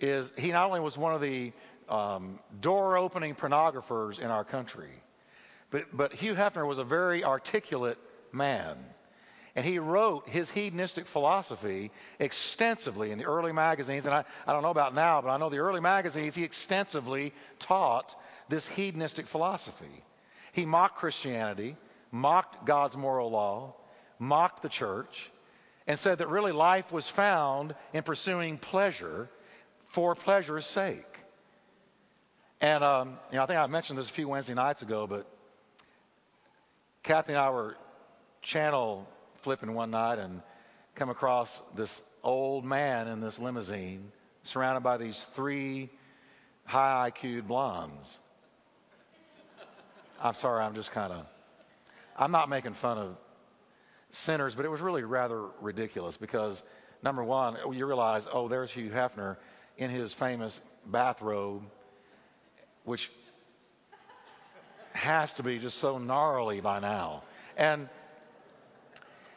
[0.00, 1.52] is he not only was one of the
[1.88, 4.90] um, door opening pornographers in our country.
[5.70, 7.98] But, but Hugh Hefner was a very articulate
[8.32, 8.76] man.
[9.54, 14.04] And he wrote his hedonistic philosophy extensively in the early magazines.
[14.04, 17.32] And I, I don't know about now, but I know the early magazines, he extensively
[17.58, 18.14] taught
[18.48, 20.04] this hedonistic philosophy.
[20.52, 21.76] He mocked Christianity,
[22.12, 23.74] mocked God's moral law,
[24.18, 25.30] mocked the church,
[25.86, 29.30] and said that really life was found in pursuing pleasure
[29.86, 31.15] for pleasure's sake.
[32.60, 35.26] And um, you know, I think I mentioned this a few Wednesday nights ago, but
[37.02, 37.76] Kathy and I were
[38.42, 40.42] channel flipping one night and
[40.94, 44.10] come across this old man in this limousine
[44.42, 45.90] surrounded by these three
[46.64, 48.18] high IQ blondes.
[50.22, 51.26] I'm sorry, I'm just kind of,
[52.16, 53.16] I'm not making fun of
[54.10, 56.62] sinners, but it was really rather ridiculous because,
[57.02, 59.36] number one, you realize, oh, there's Hugh Hefner
[59.76, 61.62] in his famous bathrobe,
[62.86, 63.10] which
[64.92, 67.22] has to be just so gnarly by now.
[67.58, 67.88] And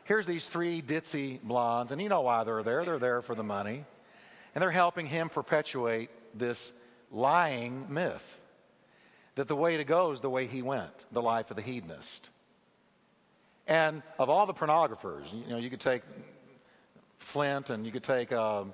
[0.05, 2.85] here's these three ditzy blondes, and you know why they're there.
[2.85, 3.83] They're there for the money.
[4.55, 6.71] And they're helping him perpetuate this
[7.11, 8.39] lying myth
[9.35, 12.29] that the way to go is the way he went, the life of the hedonist.
[13.67, 16.01] And of all the pornographers, you know, you could take
[17.19, 18.73] Flynt and you could take um,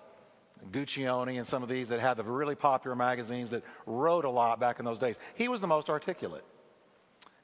[0.71, 4.59] Guccione and some of these that had the really popular magazines that wrote a lot
[4.59, 5.15] back in those days.
[5.35, 6.43] He was the most articulate.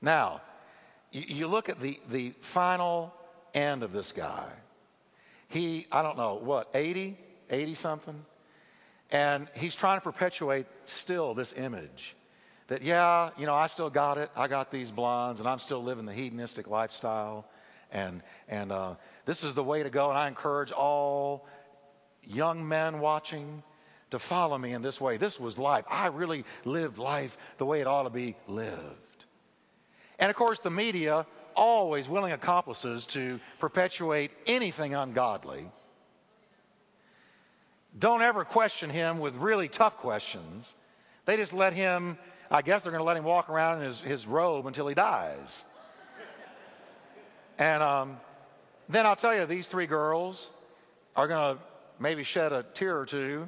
[0.02, 0.42] Now,
[1.12, 3.14] you, look at the, the final
[3.54, 4.46] end of this guy.
[5.48, 7.18] He, I don't know, what, 80,
[7.50, 8.26] 80 something?
[9.12, 12.16] And he's trying to perpetuate still this image
[12.68, 14.32] that, yeah, you know, I still got it.
[14.36, 17.46] I got these blondes and I'm still living the hedonistic lifestyle.
[17.92, 20.10] And, and uh, this is the way to go.
[20.10, 21.46] And I encourage all
[22.24, 23.64] young men watching
[24.12, 25.18] to follow me in this way.
[25.18, 25.86] This was life.
[25.90, 29.26] I really lived life the way it ought to be lived.
[30.20, 35.70] And of course, the media, always willing accomplices to perpetuate anything ungodly.
[37.98, 40.74] Don't ever question him with really tough questions.
[41.26, 42.18] They just let him
[42.54, 44.94] I guess they're going to let him walk around in his, his robe until he
[44.94, 45.64] dies.
[47.58, 48.20] and um,
[48.90, 50.52] then I'll tell you, these three girls
[51.16, 51.64] are going to
[52.02, 53.48] maybe shed a tear or two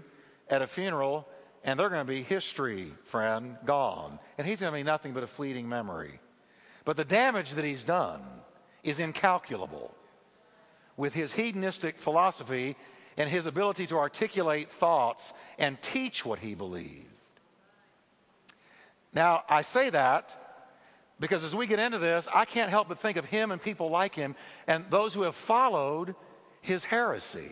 [0.49, 1.27] at a funeral,
[1.63, 4.19] and they're going to be history, friend, gone.
[4.37, 6.19] And he's going to be nothing but a fleeting memory.
[6.85, 8.21] But the damage that he's done
[8.83, 9.95] is incalculable
[10.97, 12.75] with his hedonistic philosophy
[13.17, 17.07] and his ability to articulate thoughts and teach what he believed.
[19.13, 20.35] Now, I say that
[21.19, 23.89] because as we get into this, I can't help but think of him and people
[23.89, 24.35] like him
[24.67, 26.15] and those who have followed
[26.61, 27.51] his heresy.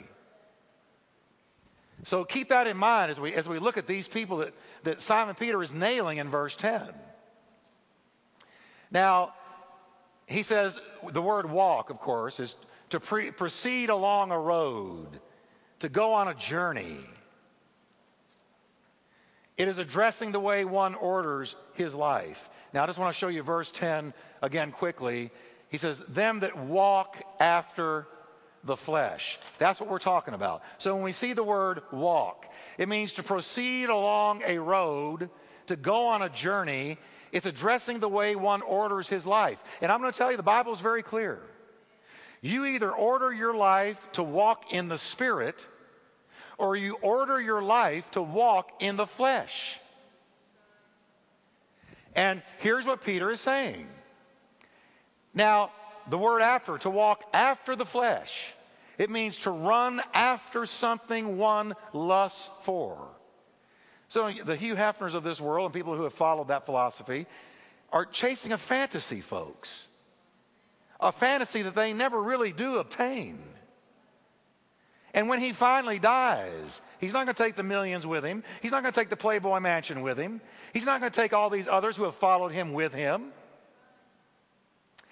[2.04, 5.02] So keep that in mind as we, as we look at these people that, that
[5.02, 6.90] Simon Peter is nailing in verse 10.
[8.90, 9.34] Now,
[10.26, 10.80] he says
[11.12, 12.56] the word walk, of course, is
[12.90, 15.20] to pre- proceed along a road,
[15.80, 16.98] to go on a journey.
[19.58, 22.50] It is addressing the way one orders his life.
[22.74, 25.30] Now, I just want to show you verse 10 again quickly.
[25.70, 28.08] He says, Them that walk after
[28.64, 29.40] the flesh.
[29.58, 30.62] That's what we're talking about.
[30.78, 32.48] So when we see the word walk,
[32.78, 35.30] it means to proceed along a road,
[35.68, 36.98] to go on a journey.
[37.32, 39.58] It's addressing the way one orders his life.
[39.82, 41.40] And I'm going to tell you, the Bible is very clear.
[42.42, 45.66] You either order your life to walk in the Spirit
[46.58, 49.80] or you order your life to walk in the flesh.
[52.16, 53.88] And here's what Peter is saying.
[55.34, 55.72] Now,
[56.10, 58.54] the word after, to walk after the flesh,
[58.98, 63.08] it means to run after something one lusts for.
[64.10, 67.28] So the Hugh Hefners of this world and people who have followed that philosophy
[67.92, 69.88] are chasing a fantasy, folks.
[71.00, 73.42] A fantasy that they never really do obtain.
[75.14, 78.44] And when he finally dies, he's not going to take the millions with him.
[78.62, 80.42] He's not going to take the Playboy mansion with him.
[80.74, 83.34] He's not going to take all these others who have followed him with him.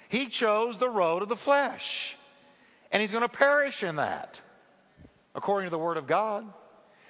[0.09, 2.17] He chose the road of the flesh,
[2.91, 4.41] and he's going to perish in that,
[5.33, 6.45] according to the Word of God.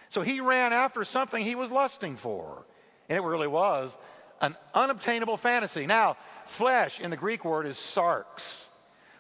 [0.09, 2.65] So he ran after something he was lusting for,
[3.07, 3.97] and it really was
[4.41, 5.85] an unobtainable fantasy.
[5.85, 8.67] Now, flesh in the Greek word is sarx,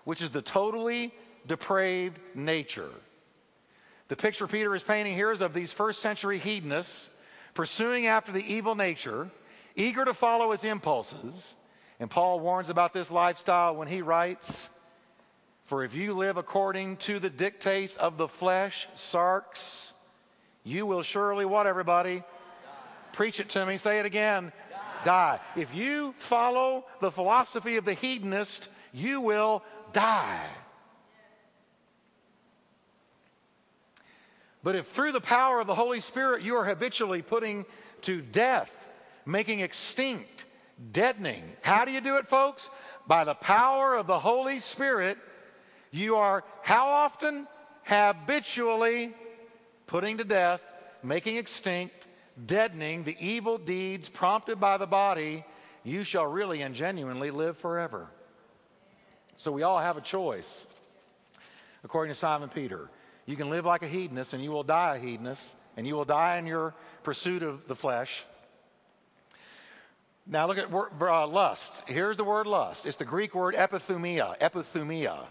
[0.03, 1.13] which is the totally
[1.47, 2.89] depraved nature.
[4.07, 7.09] The picture Peter is painting here is of these first century hedonists
[7.53, 9.29] pursuing after the evil nature,
[9.75, 11.55] eager to follow its impulses.
[11.99, 14.69] And Paul warns about this lifestyle when he writes,
[15.65, 19.91] For if you live according to the dictates of the flesh, sarx,
[20.63, 22.19] you will surely what, everybody?
[22.19, 22.25] Die.
[23.11, 23.77] Preach it to me.
[23.77, 24.53] Say it again.
[24.71, 24.79] Die.
[25.03, 25.39] die.
[25.57, 30.45] If you follow the philosophy of the hedonist, you will die.
[34.63, 37.65] But if through the power of the Holy Spirit you are habitually putting
[38.01, 38.71] to death,
[39.25, 40.45] making extinct,
[40.91, 42.69] deadening, how do you do it, folks?
[43.07, 45.17] By the power of the Holy Spirit,
[45.91, 47.47] you are how often?
[47.83, 49.13] Habitually
[49.87, 50.61] putting to death
[51.03, 52.07] making extinct,
[52.45, 55.43] deadening the evil deeds prompted by the body,
[55.83, 58.07] you shall really and genuinely live forever.
[59.35, 60.65] So we all have a choice.
[61.83, 62.89] According to Simon Peter,
[63.25, 66.05] you can live like a hedonist and you will die a hedonist, and you will
[66.05, 66.73] die in your
[67.03, 68.25] pursuit of the flesh.
[70.25, 71.83] Now look at uh, lust.
[71.87, 72.85] Here's the word lust.
[72.85, 75.25] It's the Greek word epithumia, epithumia,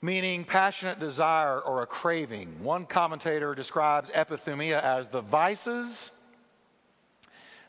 [0.00, 2.62] meaning passionate desire or a craving.
[2.62, 6.12] One commentator describes epithumia as the vices,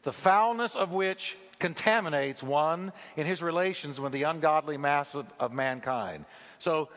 [0.04, 5.54] the foulness of which contaminates one in his relations with the ungodly mass of, of
[5.54, 6.26] mankind.
[6.60, 6.90] So,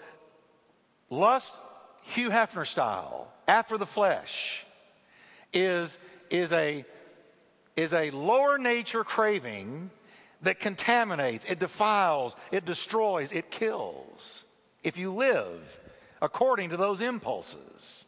[1.11, 1.53] lust,
[2.03, 4.65] Hugh Hefner style, after the flesh,
[5.53, 5.97] is,
[6.31, 6.85] is, a,
[7.79, 9.89] is a lower nature craving
[10.43, 14.45] that contaminates, it defiles, it destroys, it kills.
[14.83, 15.61] If you live
[16.21, 18.05] according to those impulses.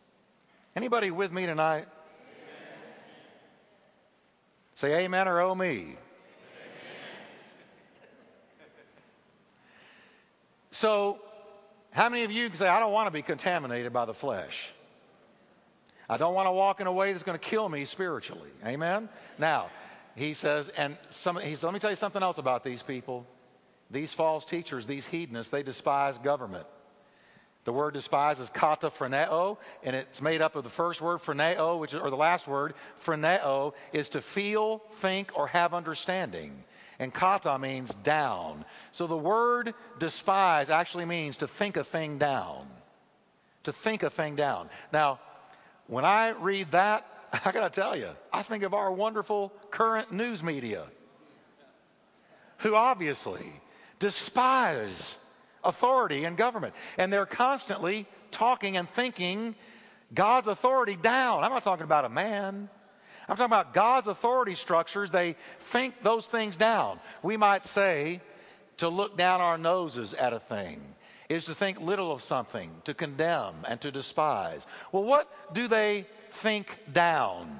[0.74, 1.86] Anybody with me tonight?
[1.86, 2.68] Amen.
[4.74, 5.96] Say amen or oh me.
[10.72, 11.20] So,
[11.92, 14.72] how many of you can say, I don't want to be contaminated by the flesh?
[16.10, 18.50] I don't want to walk in a way that's going to kill me spiritually.
[18.66, 19.08] Amen?
[19.38, 19.70] Now,
[20.16, 23.24] he says, and some, he says, let me tell you something else about these people.
[23.92, 26.66] These false teachers, these hedonists, they despise government.
[27.64, 31.78] The word despise is kata phroneo, and it's made up of the first word phroneo,
[31.78, 36.64] which is, or the last word phroneo, is to feel, think, or have understanding
[36.98, 38.64] and kata means down.
[38.92, 42.66] So the word despise actually means to think a thing down.
[43.64, 44.68] To think a thing down.
[44.92, 45.18] Now,
[45.90, 47.04] when I read that,
[47.44, 50.84] I got to tell you, I think of our wonderful current news media,
[52.58, 53.44] who obviously
[53.98, 55.18] despise
[55.64, 56.74] authority and government.
[56.96, 59.56] And they're constantly talking and thinking
[60.14, 61.42] God's authority down.
[61.42, 62.68] I'm not talking about a man.
[63.28, 65.10] I'm talking about God's authority structures.
[65.10, 65.36] They
[65.72, 67.00] think those things down.
[67.22, 68.20] We might say
[68.78, 70.80] to look down our noses at a thing
[71.30, 74.66] is to think little of something, to condemn and to despise.
[74.90, 77.56] Well, what do they think down?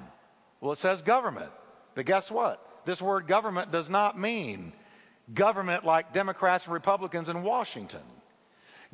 [0.60, 1.52] Well, it says government.
[1.94, 2.60] But guess what?
[2.84, 4.72] This word government does not mean
[5.32, 8.02] government like Democrats and Republicans in Washington.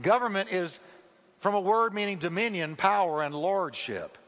[0.03, 0.79] Government is
[1.41, 4.19] from a word meaning dominion, power, and lordship.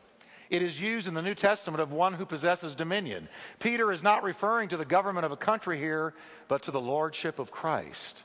[0.49, 3.29] It is used in the New Testament of one who possesses dominion.
[3.59, 6.15] Peter is not referring to the government of a country here,
[6.49, 8.23] but to the lordship of Christ.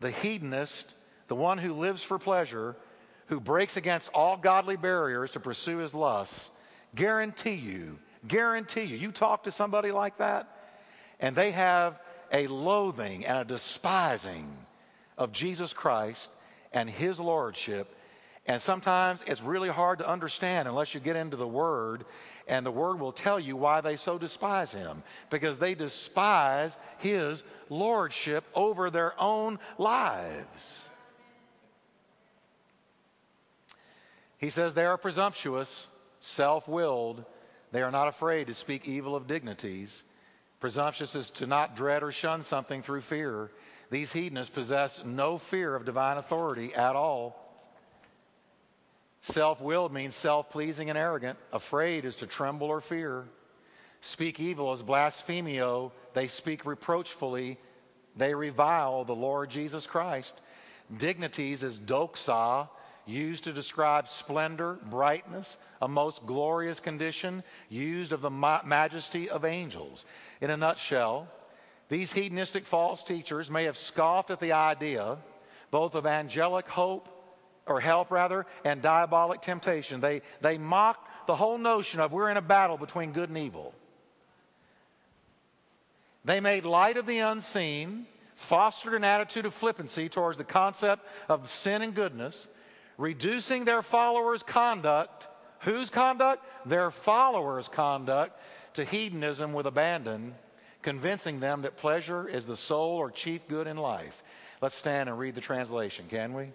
[0.00, 0.94] The hedonist,
[1.28, 2.76] the one who lives for pleasure,
[3.26, 6.50] who breaks against all godly barriers to pursue his lusts,
[6.94, 10.48] guarantee you, guarantee you, you talk to somebody like that,
[11.20, 12.00] and they have
[12.32, 14.50] a loathing and a despising
[15.16, 16.30] of Jesus Christ
[16.72, 17.96] and his lordship
[18.46, 22.04] and sometimes it's really hard to understand unless you get into the Word,
[22.46, 25.02] and the Word will tell you why they so despise Him.
[25.30, 30.86] Because they despise His lordship over their own lives.
[34.38, 35.88] He says they are presumptuous,
[36.20, 37.24] self willed.
[37.72, 40.04] They are not afraid to speak evil of dignities.
[40.60, 43.50] Presumptuous is to not dread or shun something through fear.
[43.90, 47.45] These hedonists possess no fear of divine authority at all.
[49.26, 51.36] Self willed means self pleasing and arrogant.
[51.52, 53.24] Afraid is to tremble or fear.
[54.00, 55.90] Speak evil is blasphemio.
[56.14, 57.58] They speak reproachfully.
[58.16, 60.42] They revile the Lord Jesus Christ.
[60.96, 62.68] Dignities is doxa,
[63.04, 70.04] used to describe splendor, brightness, a most glorious condition, used of the majesty of angels.
[70.40, 71.26] In a nutshell,
[71.88, 75.18] these hedonistic false teachers may have scoffed at the idea
[75.72, 77.15] both of angelic hope
[77.66, 80.00] or help rather, and diabolic temptation.
[80.00, 83.74] They, they mock the whole notion of we're in a battle between good and evil.
[86.24, 88.06] They made light of the unseen,
[88.36, 92.48] fostered an attitude of flippancy towards the concept of sin and goodness,
[92.98, 95.26] reducing their followers' conduct,
[95.60, 96.44] whose conduct?
[96.66, 98.40] Their followers' conduct,
[98.74, 100.34] to hedonism with abandon,
[100.82, 104.22] convincing them that pleasure is the sole or chief good in life.
[104.60, 106.50] Let's stand and read the translation, can we?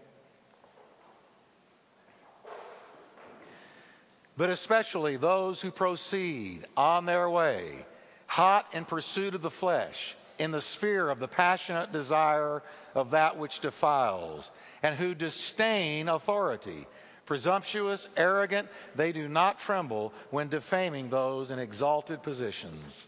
[4.41, 7.85] But especially those who proceed on their way,
[8.25, 12.63] hot in pursuit of the flesh, in the sphere of the passionate desire
[12.95, 14.49] of that which defiles,
[14.81, 16.87] and who disdain authority.
[17.27, 23.05] Presumptuous, arrogant, they do not tremble when defaming those in exalted positions.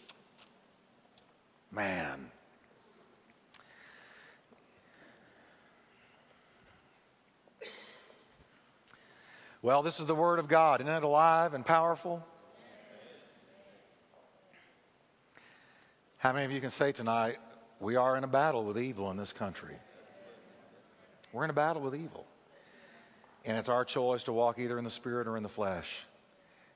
[1.72, 2.30] Man.
[9.64, 10.82] Well, this is the Word of God.
[10.82, 12.22] Isn't it alive and powerful?
[16.18, 17.38] How many of you can say tonight,
[17.80, 19.76] we are in a battle with evil in this country?
[21.32, 22.26] We're in a battle with evil.
[23.46, 26.02] And it's our choice to walk either in the Spirit or in the flesh.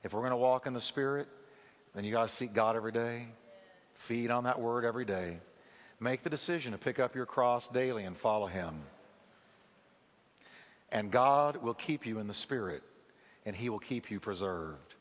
[0.06, 1.28] If we're going to walk in the Spirit,
[1.94, 3.28] then you got to seek God every day,
[3.96, 5.40] feed on that Word every day.
[6.00, 8.76] Make the decision to pick up your cross daily and follow Him.
[10.92, 12.82] And God will keep you in the Spirit,
[13.46, 14.96] and He will keep you preserved.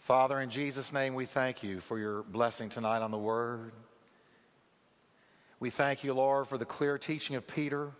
[0.00, 3.72] Father, in Jesus' name, we thank you for your blessing tonight on the Word.
[5.58, 7.90] We thank you, Lord, for the clear teaching of Peter,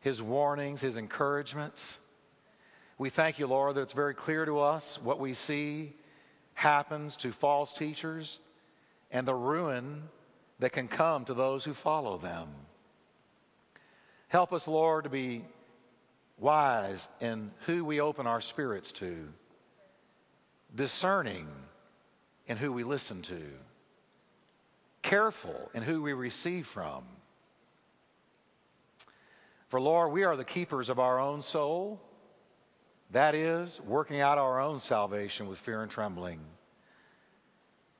[0.00, 1.98] his warnings, his encouragements.
[2.96, 5.92] We thank you, Lord, that it's very clear to us what we see
[6.54, 8.38] happens to false teachers
[9.10, 10.02] and the ruin
[10.60, 12.48] that can come to those who follow them.
[14.28, 15.44] Help us, Lord, to be
[16.40, 19.28] wise in who we open our spirits to,
[20.74, 21.46] discerning
[22.46, 23.42] in who we listen to,
[25.02, 27.04] careful in who we receive from.
[29.68, 32.00] For Lord, we are the keepers of our own soul.
[33.12, 36.40] That is, working out our own salvation with fear and trembling.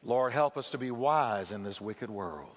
[0.02, 2.56] Lord, help us to be wise in this wicked world.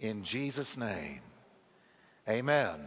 [0.00, 1.20] In Jesus' name,
[2.28, 2.80] amen.